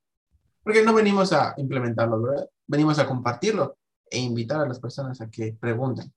[0.62, 2.48] Porque no venimos a implementarlo, ¿verdad?
[2.66, 3.76] Venimos a compartirlo
[4.10, 6.12] e invitar a las personas a que pregunten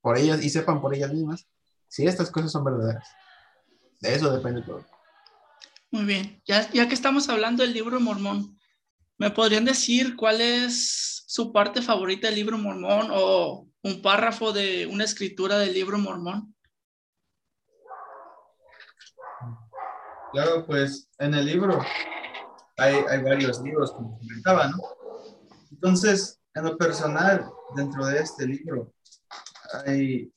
[0.00, 1.46] por ellas y sepan por ellas mismas
[1.88, 3.08] si estas cosas son verdaderas.
[4.00, 4.84] De eso depende todo.
[5.92, 8.58] Muy bien, ya, ya que estamos hablando del libro mormón,
[9.18, 14.86] ¿me podrían decir cuál es su parte favorita del libro mormón o un párrafo de
[14.86, 16.56] una escritura del libro mormón?
[20.32, 21.78] Claro, pues en el libro
[22.78, 24.78] hay, hay varios libros, como comentaba, ¿no?
[25.70, 28.94] Entonces, en lo personal, dentro de este libro,
[29.84, 30.32] hay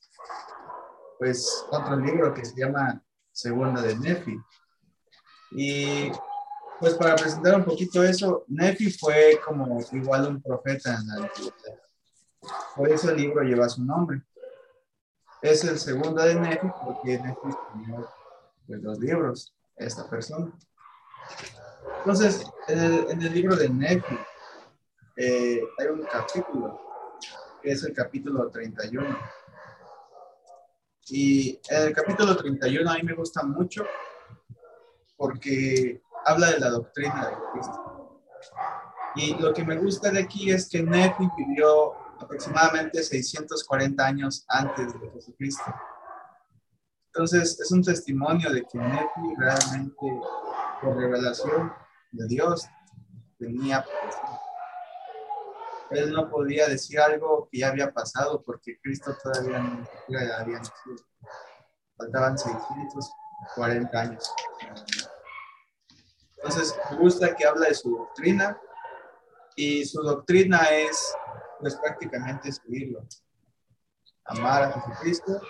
[1.18, 4.36] pues otro libro que se llama Segunda de Nefi.
[5.50, 6.10] Y
[6.78, 11.80] pues para presentar un poquito eso, Nefi fue como igual un profeta en la antigüedad.
[12.74, 14.22] Por eso el libro lleva su nombre.
[15.42, 18.08] Es el segundo de Nefi porque Nefi escribió
[18.66, 20.52] pues, los libros, esta persona.
[21.98, 24.18] Entonces, en el, en el libro de Nefi
[25.16, 26.80] eh, hay un capítulo,
[27.62, 29.18] que es el capítulo 31.
[31.08, 33.86] Y el capítulo 31 a mí me gusta mucho
[35.16, 38.22] porque habla de la doctrina de Cristo.
[39.16, 44.92] Y lo que me gusta de aquí es que Nefi vivió aproximadamente 640 años antes
[45.00, 45.64] de Jesucristo.
[47.06, 50.20] Entonces, es un testimonio de que Nefi realmente,
[50.82, 51.72] por revelación
[52.12, 52.66] de Dios,
[53.38, 53.84] tenía
[55.90, 60.96] él no podía decir algo que ya había pasado porque Cristo todavía no había nacido.
[61.96, 62.36] Faltaban
[63.54, 64.34] 640 años.
[66.36, 68.58] Entonces, gusta que habla de su doctrina
[69.56, 71.14] y su doctrina es
[71.60, 73.04] pues prácticamente seguirlo.
[74.26, 75.40] Amar a Jesucristo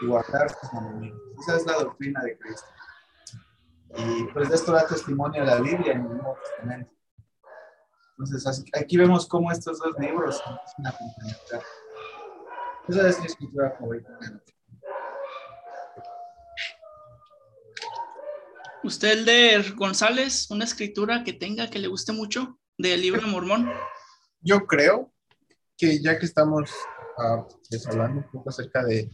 [0.00, 1.20] y guardar sus mandamientos.
[1.40, 2.68] Esa es la doctrina de Cristo.
[3.96, 6.92] Y pues de esto da testimonio la Biblia en el Nuevo Testamento.
[8.18, 11.62] Entonces, aquí vemos cómo estos dos libros son a complementar.
[12.88, 14.18] Esa es mi escritura favorita.
[18.88, 23.70] ¿Usted de González, una escritura que tenga que le guste mucho del libro de Mormón?
[24.40, 25.12] Yo creo
[25.76, 26.70] que ya que estamos
[27.18, 27.44] uh,
[27.90, 29.10] hablando un poco acerca de,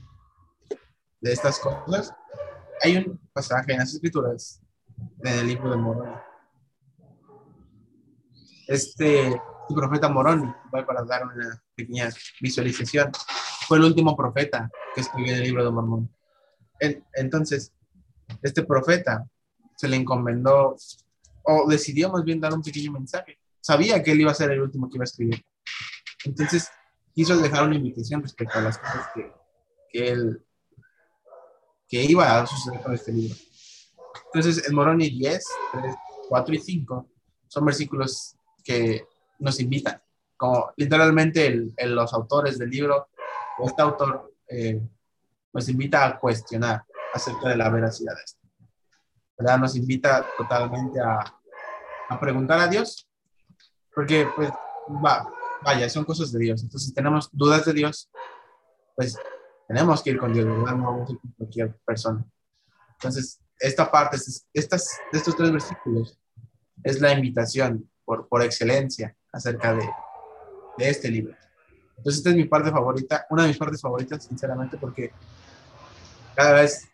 [1.20, 2.12] de estas cosas,
[2.84, 4.62] hay un pasaje en las escrituras
[5.16, 6.20] del libro de Mormón
[8.68, 9.42] este
[9.74, 12.10] profeta Moroni, para dar una pequeña
[12.40, 13.10] visualización,
[13.66, 16.14] fue el último profeta que escribió el libro de Mormón.
[17.14, 17.72] Entonces,
[18.40, 19.28] este profeta
[19.76, 20.76] se le encomendó,
[21.44, 23.38] o decidió más bien dar un pequeño mensaje.
[23.60, 25.44] Sabía que él iba a ser el último que iba a escribir.
[26.24, 26.68] Entonces,
[27.14, 29.32] quiso dejar una invitación respecto a las cosas que,
[29.90, 30.44] que él
[31.88, 33.36] que iba a suceder con este libro.
[34.26, 35.94] Entonces, en Moroni 10, 3,
[36.28, 37.08] 4 y 5
[37.46, 39.06] son versículos que
[39.38, 40.02] nos invitan,
[40.36, 43.08] como literalmente los autores del libro,
[43.64, 44.80] este autor eh,
[45.52, 48.43] nos invita a cuestionar acerca de la veracidad de esto.
[49.38, 49.58] ¿Verdad?
[49.58, 51.18] Nos invita totalmente a,
[52.08, 53.08] a preguntar a Dios,
[53.94, 54.50] porque pues
[55.04, 55.26] va,
[55.62, 56.62] vaya, son cosas de Dios.
[56.62, 58.10] Entonces, si tenemos dudas de Dios,
[58.94, 59.16] pues
[59.66, 60.76] tenemos que ir con Dios, ¿verdad?
[60.76, 62.24] No vamos a ir con cualquier persona.
[62.92, 64.16] Entonces, esta parte,
[64.52, 66.18] estas, estos tres versículos,
[66.82, 69.88] es la invitación por, por excelencia acerca de,
[70.76, 71.34] de este libro.
[71.96, 75.12] Entonces, esta es mi parte favorita, una de mis partes favoritas, sinceramente, porque
[76.34, 76.88] cada vez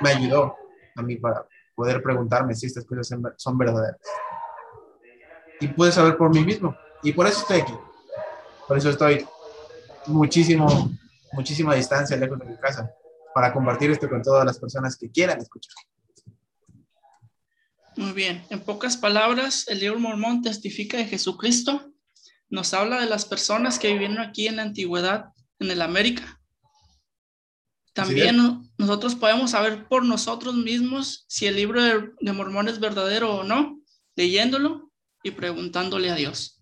[0.00, 0.56] me ayudó
[0.94, 4.00] a mí para poder preguntarme si estas cosas son verdaderas.
[5.60, 6.76] Y pude saber por mí mismo.
[7.02, 7.74] Y por eso estoy aquí.
[8.66, 9.26] Por eso estoy
[10.06, 10.90] muchísimo,
[11.32, 12.90] muchísima distancia lejos de mi casa,
[13.34, 15.74] para compartir esto con todas las personas que quieran escuchar.
[17.96, 18.44] Muy bien.
[18.50, 21.92] En pocas palabras, el libro mormón testifica de Jesucristo.
[22.48, 25.26] Nos habla de las personas que vivieron aquí en la antigüedad,
[25.58, 26.33] en el América.
[27.94, 28.36] También
[28.76, 33.44] nosotros podemos saber por nosotros mismos si el libro de, de Mormón es verdadero o
[33.44, 33.80] no,
[34.16, 34.90] leyéndolo
[35.22, 36.60] y preguntándole a Dios.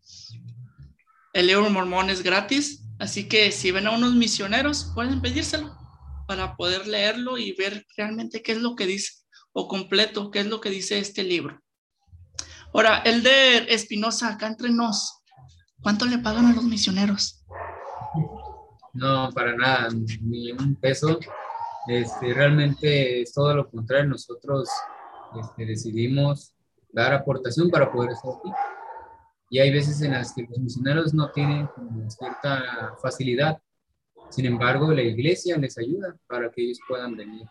[1.35, 5.75] El libro mormón es gratis, así que si ven a unos misioneros, pueden pedírselo
[6.29, 9.13] para poder leerlo y ver realmente qué es lo que dice
[9.53, 11.61] o completo, qué es lo que dice este libro.
[12.75, 15.21] Ahora, el de Espinosa, acá entre nos,
[15.83, 17.45] ¿cuánto le pagan a los misioneros?
[18.93, 19.89] No, para nada,
[20.21, 21.19] ni un peso.
[21.89, 24.11] Este, realmente es todo lo contrario.
[24.11, 24.69] Nosotros
[25.41, 26.55] este, decidimos
[26.93, 28.51] dar aportación para poder estar aquí.
[29.51, 31.69] Y hay veces en las que los misioneros no tienen
[32.09, 33.59] cierta facilidad.
[34.31, 37.47] Sin embargo, la iglesia les ayuda para que ellos puedan venir.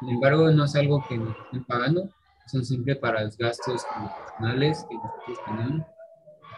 [0.00, 2.10] Sin embargo, no es algo que nos estén pagando,
[2.46, 5.86] son simple para los gastos personales que nosotros tenemos.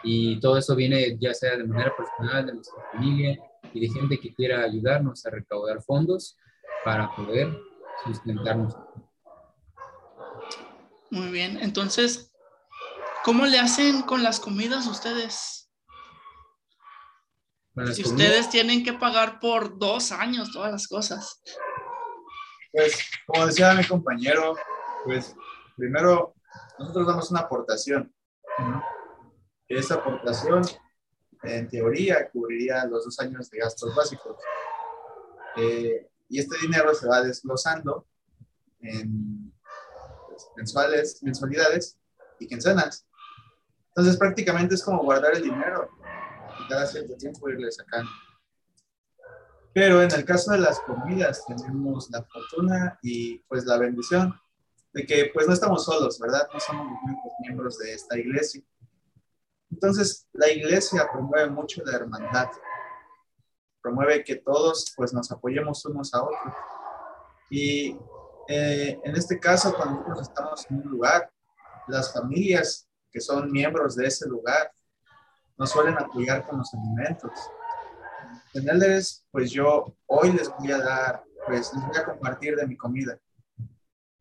[0.03, 3.39] Y todo eso viene ya sea de manera personal, de nuestra familia
[3.77, 6.37] y de gente que quiera ayudarnos a recaudar fondos
[6.85, 7.57] para poder
[8.05, 8.75] sustentarnos.
[11.11, 12.33] Muy bien, entonces,
[13.25, 15.71] ¿cómo le hacen con las comidas ustedes?
[17.93, 21.43] Si ustedes tienen que pagar por dos años todas las cosas.
[22.73, 24.57] Pues, como decía mi compañero,
[25.05, 25.37] pues
[25.77, 26.35] primero
[26.79, 28.15] nosotros damos una aportación.
[29.69, 30.63] Esa aportación,
[31.43, 34.37] en teoría, cubriría los dos años de gastos básicos.
[35.57, 38.07] Eh, y este dinero se va desglosando
[38.81, 39.53] en
[40.57, 41.99] mensuales, mensualidades
[42.39, 43.07] y quincenas.
[43.89, 45.89] Entonces prácticamente es como guardar el dinero
[46.61, 48.11] y cada cierto tiempo irle sacando.
[49.73, 54.35] Pero en el caso de las comidas tenemos la fortuna y pues la bendición
[54.93, 56.49] de que pues no estamos solos, ¿verdad?
[56.53, 58.63] No somos los únicos miembros de esta iglesia.
[59.71, 62.49] Entonces la iglesia promueve mucho la hermandad,
[63.83, 66.55] promueve que todos pues nos apoyemos unos a otros.
[67.51, 67.97] Y
[68.49, 71.31] eh, en este caso, cuando nosotros estamos en un lugar,
[71.89, 74.71] las familias que son miembros de ese lugar
[75.57, 77.33] nos suelen apoyar con los alimentos.
[78.53, 82.77] Tenerles, pues yo hoy les voy a dar, pues les voy a compartir de mi
[82.77, 83.19] comida.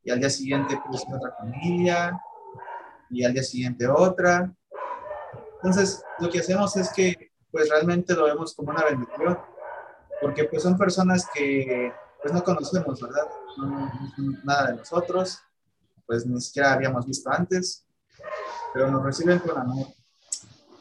[0.04, 2.20] Y al día siguiente, pues otra familia.
[3.10, 4.54] Y al día siguiente otra.
[5.56, 9.40] Entonces, lo que hacemos es que, pues realmente lo vemos como una bendición.
[10.22, 13.28] Porque pues son personas que pues no conocemos, ¿verdad?
[13.58, 13.92] No,
[14.44, 15.40] nada de nosotros,
[16.08, 17.86] pues ni siquiera habíamos visto antes,
[18.74, 19.88] pero nos reciben con amor.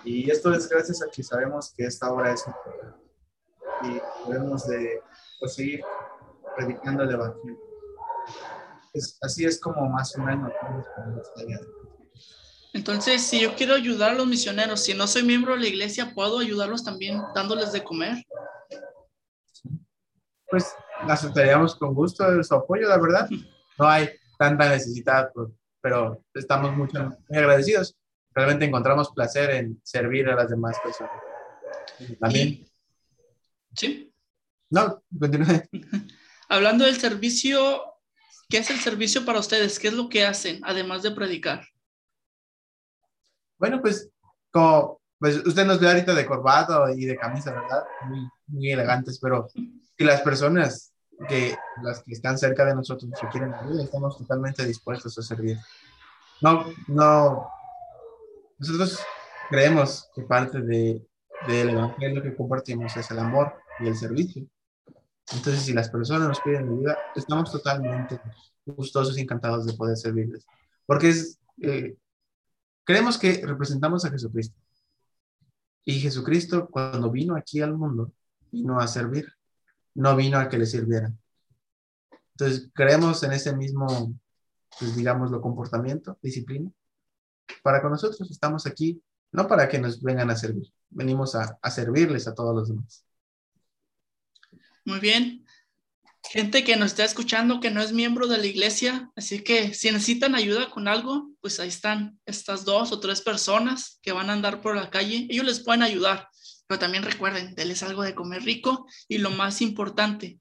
[0.04, 3.04] Y esto es gracias a que sabemos que esta obra es importante
[3.82, 5.02] y podemos de,
[5.38, 5.84] pues, seguir
[6.56, 7.58] predicando el Evangelio.
[9.20, 10.52] así es como más o menos
[12.74, 16.12] entonces, si yo quiero ayudar a los misioneros, si no soy miembro de la iglesia,
[16.12, 18.26] ¿puedo ayudarlos también dándoles de comer?
[20.50, 23.28] Pues aceptaríamos con gusto su apoyo, la verdad.
[23.78, 27.96] No hay tanta necesidad, pues, pero estamos muy, muy agradecidos.
[28.34, 31.14] Realmente encontramos placer en servir a las demás personas.
[32.18, 32.68] También.
[33.76, 34.12] Sí.
[34.68, 35.62] No, continúe.
[36.48, 37.84] Hablando del servicio,
[38.48, 39.78] ¿qué es el servicio para ustedes?
[39.78, 41.64] ¿Qué es lo que hacen además de predicar?
[43.64, 44.10] Bueno, pues
[44.50, 47.82] como pues usted nos ve ahorita de corbata y de camisa, ¿verdad?
[48.06, 50.92] Muy, muy elegantes, pero si las personas
[51.26, 55.56] que las que están cerca de nosotros quieren ayuda, estamos totalmente dispuestos a servir.
[56.42, 57.48] No, no,
[58.58, 59.02] nosotros
[59.48, 61.00] creemos que parte de,
[61.46, 64.46] del evangelio que compartimos es el amor y el servicio.
[65.32, 68.20] Entonces, si las personas nos piden ayuda, estamos totalmente
[68.66, 70.44] gustosos y encantados de poder servirles.
[70.84, 71.96] Porque es, eh,
[72.84, 74.56] creemos que representamos a Jesucristo.
[75.84, 78.12] Y Jesucristo, cuando vino aquí al mundo,
[78.50, 79.26] vino a servir
[79.94, 81.12] no vino a que le sirviera.
[82.32, 84.14] Entonces, creemos en ese mismo,
[84.78, 86.70] pues digámoslo, comportamiento, disciplina.
[87.62, 89.00] Para con nosotros estamos aquí,
[89.32, 93.04] no para que nos vengan a servir, venimos a, a servirles a todos los demás.
[94.84, 95.43] Muy bien.
[96.34, 99.92] Gente que nos está escuchando que no es miembro de la iglesia, así que si
[99.92, 104.32] necesitan ayuda con algo, pues ahí están estas dos o tres personas que van a
[104.32, 105.28] andar por la calle.
[105.30, 106.28] Ellos les pueden ayudar.
[106.66, 110.40] Pero también recuerden, denles algo de comer rico y lo más importante,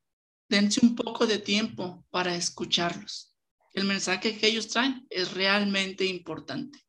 [0.50, 3.36] dense un poco de tiempo para escucharlos.
[3.76, 6.84] El mensaje que ellos traen es realmente importante.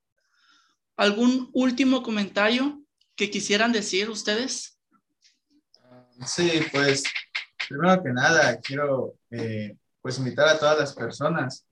[0.96, 2.82] ¿Algún último comentario
[3.16, 4.78] que quisieran decir ustedes?
[6.24, 7.02] Sí, pues
[7.68, 11.66] primero que nada quiero eh, pues invitar a todas las personas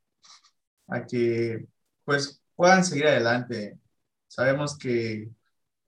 [0.89, 1.67] a que
[2.05, 3.79] pues puedan seguir adelante.
[4.29, 5.31] Sabemos que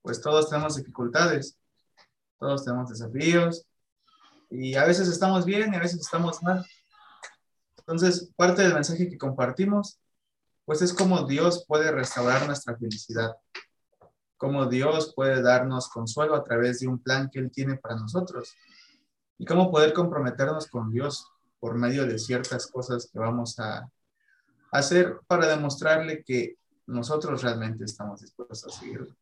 [0.03, 1.59] pues todos tenemos dificultades,
[2.39, 3.67] todos tenemos desafíos
[4.51, 6.65] y a veces estamos bien y a veces estamos mal.
[7.79, 9.99] Entonces, parte del mensaje que compartimos,
[10.65, 13.35] pues es cómo Dios puede restaurar nuestra felicidad,
[14.37, 18.55] cómo Dios puede darnos consuelo a través de un plan que Él tiene para nosotros
[19.39, 21.27] y cómo poder comprometernos con Dios
[21.61, 23.91] por medio de ciertas cosas que vamos a
[24.71, 26.57] hacer para demostrarle que
[26.87, 29.15] nosotros realmente estamos dispuestos a seguirlo.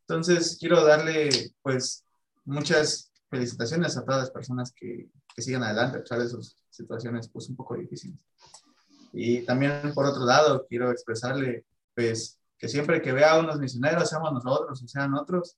[0.00, 2.04] Entonces, quiero darle, pues,
[2.44, 7.28] muchas felicitaciones a todas las personas que, que sigan adelante a pesar de sus situaciones,
[7.28, 8.18] pues, un poco difíciles.
[9.12, 11.64] Y también, por otro lado, quiero expresarle,
[11.94, 15.56] pues, que siempre que vea a unos misioneros, seamos nosotros o sean otros,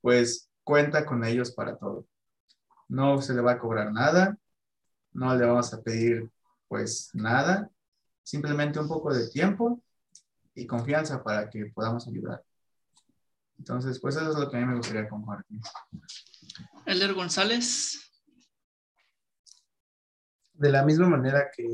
[0.00, 2.06] pues, cuenta con ellos para todo.
[2.88, 4.36] No se le va a cobrar nada,
[5.12, 6.30] no le vamos a pedir,
[6.68, 7.70] pues, nada,
[8.22, 9.82] simplemente un poco de tiempo
[10.54, 12.42] y confianza para que podamos ayudar.
[13.58, 15.60] Entonces, pues eso es lo que a mí me gustaría compartir.
[16.84, 18.02] Elder González.
[20.54, 21.66] De la misma manera que,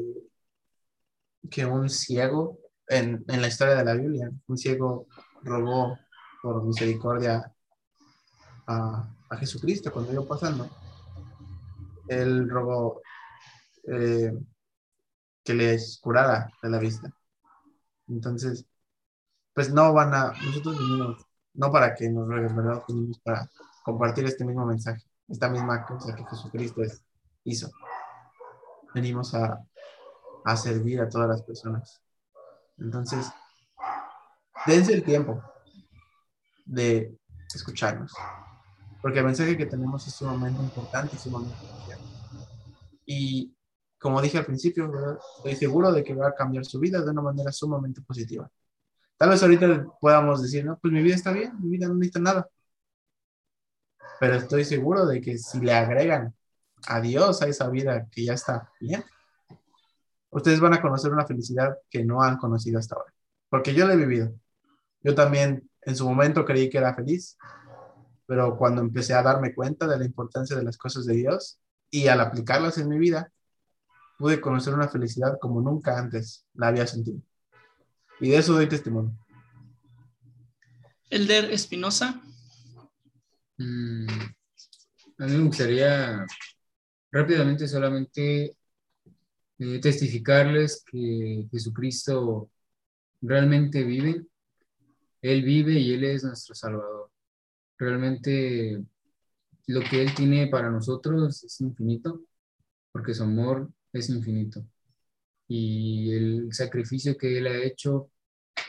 [1.50, 2.58] que un ciego
[2.88, 5.06] en, en la historia de la Biblia, un ciego
[5.42, 5.98] robó
[6.42, 7.52] por misericordia
[8.66, 10.68] a, a Jesucristo cuando iba pasando.
[12.08, 13.02] Él robó
[13.84, 14.32] eh,
[15.44, 17.12] que les curara de la vista.
[18.08, 18.66] Entonces,
[19.54, 22.82] pues no van a, nosotros venimos, no para que nos rueguen, ¿verdad?
[22.88, 23.48] Venimos para
[23.84, 27.02] compartir este mismo mensaje, esta misma cosa que Jesucristo es,
[27.44, 27.70] hizo.
[28.94, 29.58] Venimos a,
[30.44, 32.00] a servir a todas las personas.
[32.78, 33.30] Entonces,
[34.66, 35.42] dense el tiempo
[36.64, 37.18] de
[37.54, 38.12] escucharnos,
[39.02, 41.98] porque el mensaje que tenemos es sumamente importante, sumamente especial.
[43.04, 43.52] Y
[43.98, 45.18] como dije al principio, ¿verdad?
[45.38, 48.48] estoy seguro de que va a cambiar su vida de una manera sumamente positiva.
[49.16, 52.20] Tal vez ahorita podamos decir, no, pues mi vida está bien, mi vida no necesita
[52.20, 52.48] nada.
[54.20, 56.34] Pero estoy seguro de que si le agregan
[56.86, 59.04] a Dios a esa vida que ya está bien,
[60.30, 63.12] ustedes van a conocer una felicidad que no han conocido hasta ahora.
[63.48, 64.32] Porque yo la he vivido.
[65.02, 67.36] Yo también en su momento creí que era feliz,
[68.32, 71.60] pero cuando empecé a darme cuenta de la importancia de las cosas de Dios
[71.90, 73.30] y al aplicarlas en mi vida,
[74.16, 77.20] pude conocer una felicidad como nunca antes la había sentido.
[78.20, 79.12] Y de eso doy testimonio.
[81.10, 82.22] Elder Espinosa.
[83.58, 84.06] Mm,
[85.18, 86.24] a mí me gustaría
[87.10, 88.56] rápidamente solamente
[89.58, 92.50] eh, testificarles que Jesucristo
[93.20, 94.24] realmente vive.
[95.20, 97.11] Él vive y Él es nuestro Salvador.
[97.82, 98.80] Realmente
[99.66, 102.22] lo que Él tiene para nosotros es infinito,
[102.92, 104.64] porque su amor es infinito.
[105.48, 108.08] Y el sacrificio que Él ha hecho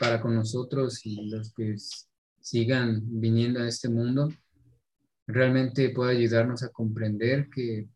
[0.00, 1.76] para con nosotros y los que
[2.40, 4.32] sigan viniendo a este mundo,
[5.28, 7.88] realmente puede ayudarnos a comprender que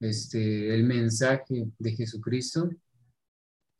[0.00, 2.68] este, el mensaje de Jesucristo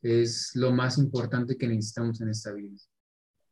[0.01, 2.79] es lo más importante que necesitamos en esta vida.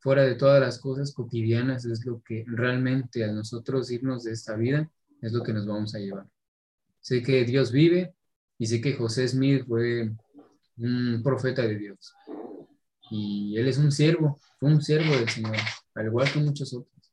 [0.00, 4.56] Fuera de todas las cosas cotidianas es lo que realmente a nosotros irnos de esta
[4.56, 4.90] vida
[5.20, 6.26] es lo que nos vamos a llevar.
[7.00, 8.14] Sé que Dios vive,
[8.60, 10.12] y sé que José Smith fue
[10.76, 12.12] un profeta de Dios.
[13.10, 15.56] Y él es un siervo, fue un siervo del Señor,
[15.94, 17.12] al igual que muchos otros.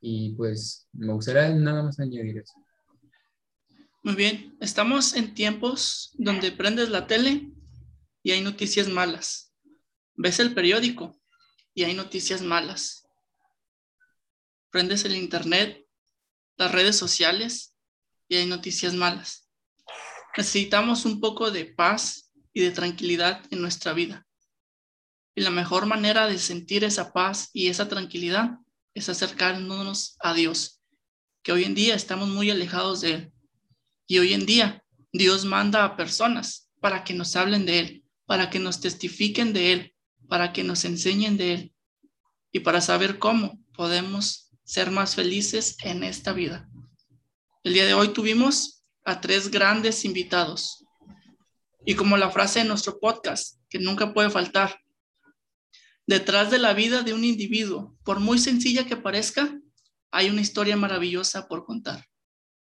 [0.00, 2.54] Y pues me gustaría nada más añadir eso.
[4.04, 7.50] Muy bien, estamos en tiempos donde prendes la tele
[8.22, 9.52] y hay noticias malas.
[10.14, 11.18] Ves el periódico
[11.76, 13.06] y hay noticias malas.
[14.70, 15.86] Prendes el internet,
[16.56, 17.76] las redes sociales
[18.28, 19.50] y hay noticias malas.
[20.36, 24.26] Necesitamos un poco de paz y de tranquilidad en nuestra vida.
[25.34, 28.58] Y la mejor manera de sentir esa paz y esa tranquilidad
[28.94, 30.80] es acercarnos a Dios,
[31.42, 33.32] que hoy en día estamos muy alejados de Él.
[34.06, 38.48] Y hoy en día Dios manda a personas para que nos hablen de Él, para
[38.48, 39.95] que nos testifiquen de Él,
[40.28, 41.74] para que nos enseñen de Él
[42.52, 46.68] y para saber cómo podemos ser más felices en esta vida.
[47.62, 50.84] El día de hoy tuvimos a tres grandes invitados.
[51.84, 54.80] Y como la frase de nuestro podcast, que nunca puede faltar,
[56.06, 59.56] detrás de la vida de un individuo, por muy sencilla que parezca,
[60.10, 62.06] hay una historia maravillosa por contar.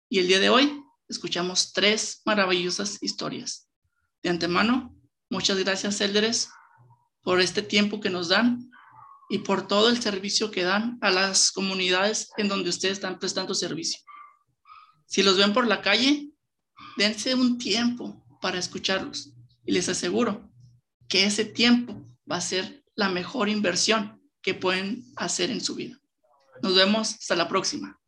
[0.09, 3.68] Y el día de hoy escuchamos tres maravillosas historias.
[4.22, 4.94] De antemano,
[5.30, 6.48] muchas gracias, Eldres,
[7.27, 8.70] por este tiempo que nos dan
[9.29, 13.53] y por todo el servicio que dan a las comunidades en donde ustedes están prestando
[13.53, 13.99] servicio.
[15.07, 16.31] Si los ven por la calle,
[16.97, 19.33] dense un tiempo para escucharlos
[19.64, 20.49] y les aseguro
[21.09, 22.01] que ese tiempo
[22.31, 25.99] va a ser la mejor inversión que pueden hacer en su vida.
[26.62, 27.99] Nos vemos hasta la próxima.